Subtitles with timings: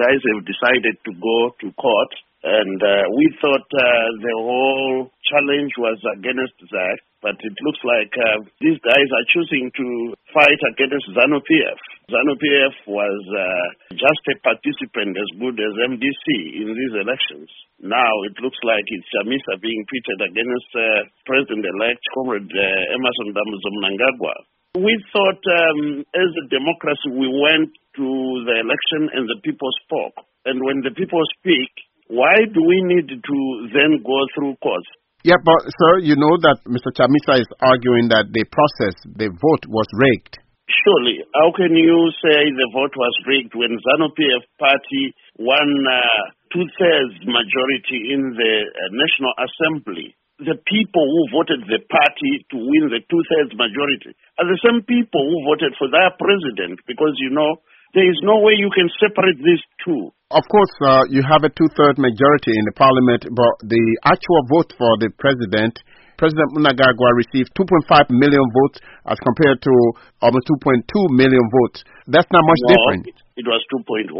[0.00, 5.76] guys have decided to go to court, and uh, we thought uh, the whole challenge
[5.76, 9.86] was against that, but it looks like uh, these guys are choosing to
[10.32, 11.80] fight against ZANU PF.
[12.08, 16.26] ZANU PF was uh, just a participant as good as MDC
[16.64, 17.52] in these elections.
[17.84, 23.68] Now it looks like it's Chamisa being pitted against uh, President-elect Comrade uh, Emmerson Dambudzo
[23.76, 24.32] Mnangagwa.
[24.78, 28.06] We thought um, as a democracy we went to
[28.46, 30.22] the election and the people spoke.
[30.46, 31.74] And when the people speak,
[32.06, 33.38] why do we need to
[33.74, 34.86] then go through courts?
[35.26, 36.94] Yeah, but sir, you know that Mr.
[36.94, 40.38] Chamisa is arguing that the process, the vote was rigged.
[40.70, 46.30] Surely, how can you say the vote was rigged when ZANU PF party won uh,
[46.54, 50.14] two-thirds majority in the uh, National Assembly?
[50.40, 55.20] The people who voted the party to win the two-thirds majority are the same people
[55.20, 57.60] who voted for their president because, you know,
[57.92, 60.14] there is no way you can separate these two.
[60.30, 64.70] Of course, uh, you have a two-third majority in the parliament, but the actual vote
[64.78, 65.74] for the president,
[66.14, 68.78] President Mnangagwa received 2.5 million votes
[69.10, 69.74] as compared to
[70.22, 71.82] almost 2.2 million votes.
[72.06, 73.02] That's not much no, different.
[73.10, 74.12] It, it was 2.1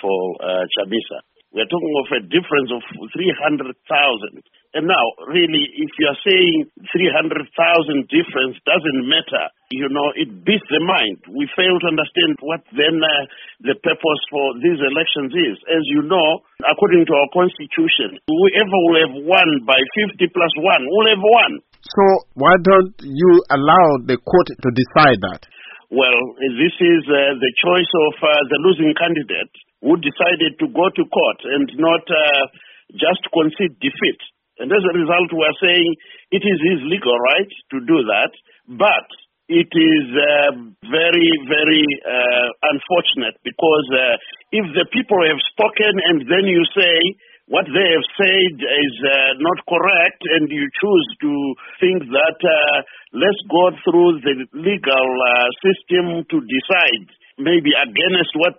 [0.00, 1.20] for uh, Chamisa.
[1.50, 2.78] We're talking of a difference of
[3.10, 3.74] 300,000.
[4.70, 7.42] And now, really, if you're saying 300,000
[8.06, 11.18] difference doesn't matter, you know, it beats the mind.
[11.26, 13.26] We fail to understand what then uh,
[13.66, 15.58] the purpose for these elections is.
[15.66, 20.86] As you know, according to our constitution, whoever will have won by 50 plus 1
[20.86, 21.52] will have won.
[21.82, 22.02] So
[22.38, 25.50] why don't you allow the court to decide that?
[25.90, 30.86] Well, this is uh, the choice of uh, the losing candidate who decided to go
[30.92, 32.44] to court and not uh,
[32.94, 34.20] just concede defeat.
[34.60, 35.88] And as a result, we are saying
[36.36, 38.32] it is his legal right to do that,
[38.68, 39.08] but
[39.50, 40.52] it is uh,
[40.86, 44.14] very, very uh, unfortunate because uh,
[44.54, 46.96] if the people have spoken and then you say
[47.50, 51.32] what they have said is uh, not correct and you choose to
[51.82, 52.76] think that uh,
[53.10, 55.08] let's go through the legal
[55.58, 57.10] system to decide
[57.42, 58.54] maybe against what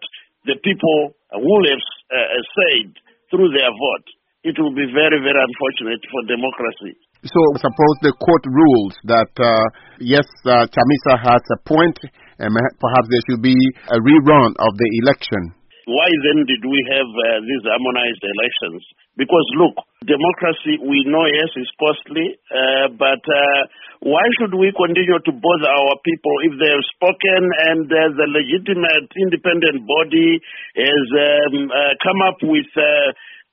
[0.45, 2.87] the people will have uh, said
[3.29, 4.07] through their vote,
[4.43, 6.97] it will be very, very unfortunate for democracy.
[7.21, 9.65] So, suppose the court rules that uh,
[10.01, 11.97] yes, uh, Chamisa has a point,
[12.41, 12.49] and
[12.81, 13.53] perhaps there should be
[13.93, 15.53] a rerun of the election.
[15.85, 18.81] Why then did we have uh, these harmonized elections?
[19.21, 23.61] Because look, democracy we know yes is costly, uh, but uh,
[24.01, 28.27] why should we continue to bother our people if they have spoken and uh, the
[28.33, 30.41] legitimate independent body
[30.73, 33.09] has um, uh, come up with uh,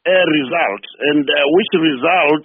[0.09, 0.83] a result,
[1.13, 2.45] and uh, which result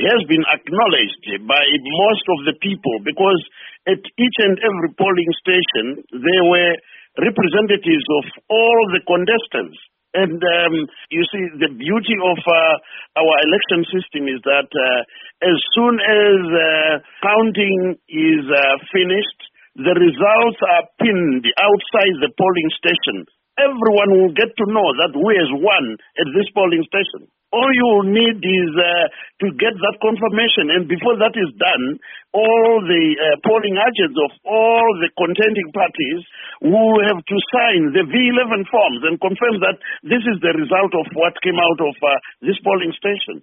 [0.00, 3.40] has been acknowledged by most of the people because
[3.84, 6.72] at each and every polling station there were
[7.20, 9.76] representatives of all the contestants.
[10.14, 10.74] And um,
[11.08, 12.74] you see, the beauty of uh,
[13.16, 15.00] our election system is that uh,
[15.40, 16.92] as soon as uh,
[17.24, 19.40] counting is uh, finished,
[19.76, 23.24] the results are pinned outside the polling station.
[23.56, 27.28] Everyone will get to know that who has won at this polling station.
[27.52, 29.12] All you will need is uh,
[29.44, 32.00] to get that confirmation, and before that is done,
[32.32, 36.20] all the uh, polling agents of all the contending parties
[36.64, 41.04] will have to sign the V11 forms and confirm that this is the result of
[41.12, 43.40] what came out of uh, this polling station.